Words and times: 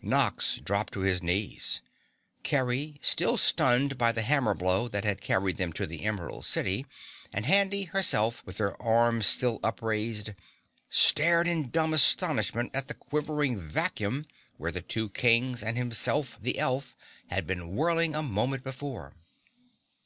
Nox 0.00 0.56
dropped 0.56 0.94
to 0.94 1.00
his 1.00 1.22
knees. 1.22 1.82
Kerry, 2.42 2.98
still 3.02 3.36
stunned 3.36 3.98
by 3.98 4.10
the 4.10 4.22
hammer 4.22 4.54
blow 4.54 4.88
that 4.88 5.04
had 5.04 5.20
carried 5.20 5.58
them 5.58 5.70
to 5.74 5.86
the 5.86 6.06
Emerald 6.06 6.46
City, 6.46 6.86
and 7.30 7.44
Handy, 7.44 7.82
herself, 7.84 8.42
with 8.46 8.56
her 8.56 8.80
arms 8.80 9.26
still 9.26 9.60
upraised, 9.62 10.30
stared 10.88 11.46
in 11.46 11.68
dumb 11.68 11.92
astonishment 11.92 12.70
at 12.74 12.88
the 12.88 12.94
quivering 12.94 13.60
vacuum 13.60 14.24
where 14.56 14.72
the 14.72 14.80
two 14.80 15.10
Kings 15.10 15.62
and 15.62 15.76
Himself, 15.76 16.38
the 16.40 16.58
elf, 16.58 16.96
had 17.26 17.46
been 17.46 17.76
whirling 17.76 18.14
a 18.14 18.22
moment 18.22 18.64
before. 18.64 19.12